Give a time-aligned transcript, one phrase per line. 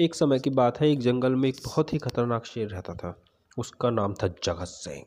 [0.00, 3.22] एक समय की बात है, एक जंगल में एक बहुत ही खतरनाक शेर रहता था।
[3.58, 5.04] उसका नाम था जगत सिंह।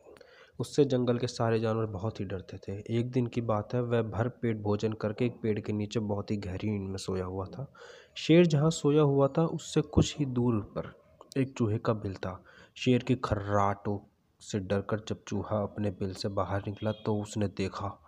[0.60, 4.02] उससे जंगल के सारे जानवर बहुत ही डरते थे। एक दिन की बात है, वह
[4.02, 7.46] भर पेट भोजन करके एक पेड़ के नीचे बहुत ही गहरी नींद में सोया हुआ
[7.46, 7.74] था।
[8.16, 10.94] शेर जहाँ सोया हुआ था, उससे कुछ ही दूर पर
[11.38, 12.44] एक चूहे का बिल था।
[12.76, 14.00] शेर की खर्राटों
[14.40, 18.00] से डरकर जब चूहा अपने बिल से बाहर निकला तो उसने देखा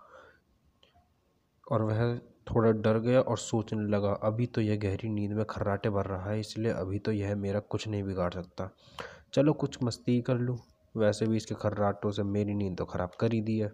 [1.71, 5.89] और वह थोड़ा डर गया और सोचने लगा, अभी तो यह गहरी नींद में खर्राटे
[5.89, 8.69] भर रहा है, इसलिए अभी तो यह मेरा कुछ नहीं बिगाड़ सकता।
[9.33, 10.57] चलो कुछ मस्ती कर लूँ।
[10.95, 13.71] वैसे भी इसके खर्राटों से मेरी नींद तो ख़राब कर ही दी है।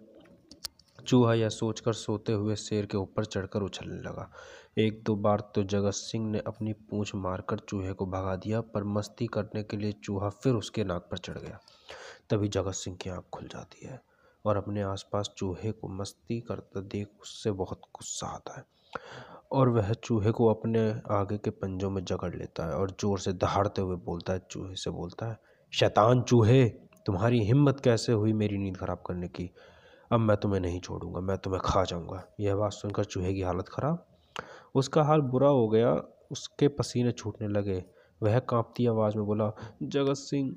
[1.06, 4.30] चूहा यह सोचकर सोते हुए शेर के ऊपर चढ़कर उछलने लगा।
[4.78, 8.84] एक दो बार तो जगत सिंह ने अपनी पूंछ मारकर चूहे को भगा दिया, पर
[8.84, 11.58] मस्ती करने के लिए चूहा फिर उसके नाक पर चढ़ गया।
[12.30, 14.00] तभी जगत सिंह की आँख खुल जाती है।
[14.44, 18.64] और अपने आसपास चूहे को मस्ती करता देख उससे बहुत गुस्सा आता है।
[19.52, 23.32] और वह चूहे को अपने आगे के पंजों में जकड़ लेता है और ज़ोर से
[23.32, 25.38] दहाड़ते हुए बोलता है, चूहे से बोलता है,
[25.72, 26.64] शैतान चूहे,
[27.06, 29.50] तुम्हारी हिम्मत कैसे हुई मेरी नींद ख़राब करने की?
[30.12, 33.68] अब मैं तुम्हें नहीं छोड़ूँगा, मैं तुम्हें खा जाऊँगा। यह बात सुनकर चूहे की हालत
[33.68, 34.06] ख़राब।
[34.74, 35.92] उसका हाल बुरा हो गया,
[36.30, 37.84] उसके पसीने छूटने लगे।
[38.22, 39.52] वह कांपती आवाज़ में बोला,
[39.82, 40.56] जगत सिंह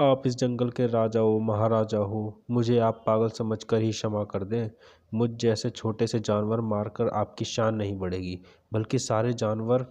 [0.00, 4.24] आप इस जंगल के राजा हो, महाराजा हो, मुझे आप पागल समझ कर ही क्षमा
[4.24, 4.70] कर दें।
[5.14, 8.40] मुझ जैसे छोटे से जानवर मारकर आपकी शान नहीं बढ़ेगी,
[8.72, 9.86] बल्कि सारे जानवर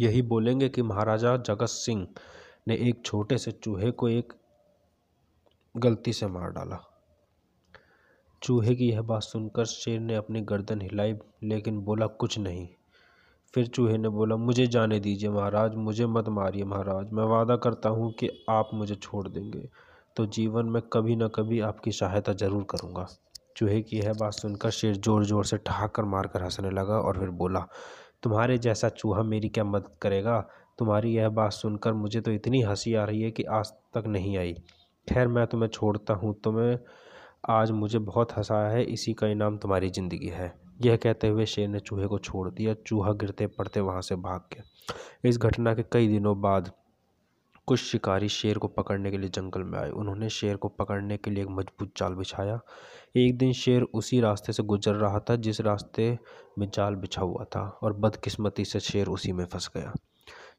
[0.00, 2.08] यही बोलेंगे कि महाराजा जगत सिंह
[2.68, 4.32] ने एक छोटे से चूहे को एक
[5.76, 6.78] गलती से मार डाला।
[8.42, 12.68] चूहे की यह बात सुनकर शेर ने अपनी गर्दन हिलाई, लेकिन बोला, कुछ नहीं।
[13.54, 17.88] फिर चूहे ने बोला, मुझे जाने दीजिए महाराज, मुझे मत मारिए महाराज, मैं वादा करता
[17.88, 19.68] हूँ कि आप मुझे छोड़ देंगे।
[20.16, 23.06] तो जीवन में कभी ना कभी आपकी सहायता ज़रूर करूँगा।
[23.56, 27.18] चूहे की यह बात सुनकर शेर ज़ोर ज़ोर से ठहाकर मार कर हंसने लगा और
[27.18, 27.66] फिर बोला,
[28.22, 30.40] तुम्हारे जैसा चूहा मेरी क्या मदद करेगा?
[30.78, 34.36] तुम्हारी यह बात सुनकर मुझे तो इतनी हँसी आ रही है कि आज तक नहीं
[34.38, 34.54] आई।
[35.06, 36.78] खैर, मैं तुम्हें छोड़ता हूँ, तुम्हें
[37.50, 41.68] आज मुझे बहुत हंसाया है, इसी का इनाम तुम्हारी ज़िंदगी है। यह कहते हुए शेर
[41.68, 45.82] ने चूहे को छोड़ दिया। चूहा गिरते पड़ते वहाँ से भाग गया। इस घटना के
[45.92, 46.70] कई दिनों बाद
[47.68, 51.30] कुछ शिकारी शेर को पकड़ने के लिए जंगल में आए। उन्होंने शेर को पकड़ने के
[51.30, 52.58] लिए एक मज़बूत जाल बिछाया।
[53.16, 56.18] एक दिन शेर उसी रास्ते से गुजर रहा था, जिस रास्ते
[56.58, 59.92] में जाल बिछा हुआ था और बदकिस्मती से शेर उसी में फंस गया।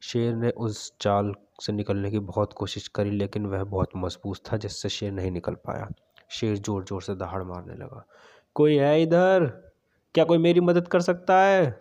[0.02, 4.58] शेर ने उस जाल से निकलने की बहुत कोशिश करी, लेकिन वह बहुत मज़बूत था,
[4.58, 5.90] जिससे शेर नहीं निकल पाया।
[6.30, 8.06] शेर ज़ोर ज़ोर से दहाड़ मारने लगा।
[8.56, 9.65] कोई है इधर?
[10.16, 11.72] क्या कोई मेरी मदद कर सकता है?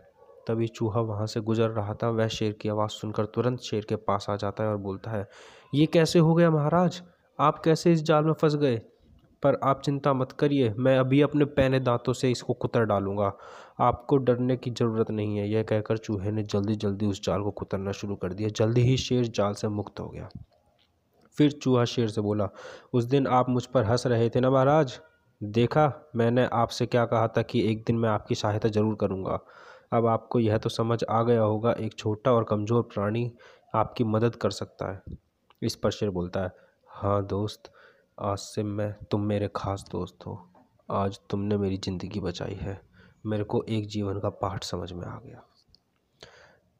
[0.49, 3.97] तभी चूहा वहाँ से गुजर रहा था। वह शेर की आवाज़ सुनकर तुरंत शेर के
[3.97, 5.29] पास आ जाता है और बोलता है,
[5.75, 7.03] ये कैसे हो गया महाराज?
[7.41, 8.77] आप कैसे इस जाल में फंस गए?
[9.43, 13.33] पर आप चिंता मत करिए, मैं अभी अपने पैने दांतों से इसको कुतर डालूँगा।
[13.81, 17.51] आपको डरने की ज़रूरत नहीं है। यह कहकर चूहे ने जल्दी जल्दी उस जाल को
[17.51, 20.29] कुतरना शुरू कर दिया। जल्दी ही शेर जाल से मुक्त हो गया।
[21.39, 22.49] फिर चूहा शेर से बोला,
[22.93, 25.01] उस दिन आप मुझ पर हंस रहे थे ना महाराज?
[25.41, 25.93] देखा?
[26.17, 29.39] मैंने आपसे क्या कहा था कि एक दिन मैं आपकी सहायता ज़रूर करूँगा।
[29.93, 33.31] अब आपको यह तो समझ आ गया होगा, एक छोटा और कमज़ोर प्राणी
[33.75, 35.17] आपकी मदद कर सकता है।
[35.63, 36.53] इस पर शेर बोलता है
[36.89, 37.71] हाँ दोस्त,
[38.19, 40.39] आज से मैं, तुम मेरे ख़ास दोस्त हो।
[40.91, 42.81] आज तुमने मेरी ज़िंदगी बचाई है।
[43.27, 45.43] मेरे को एक जीवन का पाठ समझ में आ गया।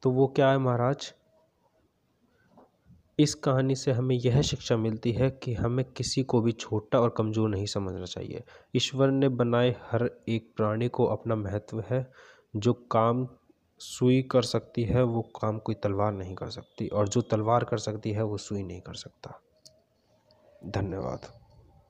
[0.03, 1.13] तो वो क्या है महाराज?
[3.19, 7.13] इस कहानी से हमें यह शिक्षा मिलती है कि हमें किसी को भी छोटा और
[7.17, 8.43] कमज़ोर नहीं समझना चाहिए।
[8.75, 12.11] ईश्वर ने बनाए हर एक प्राणी को अपना महत्व है।
[12.55, 13.27] जो काम
[13.79, 17.77] सुई कर सकती है, वो काम कोई तलवार नहीं कर सकती और जो तलवार कर
[17.77, 19.41] सकती है, वो सुई नहीं कर सकता।
[20.65, 21.44] धन्यवाद।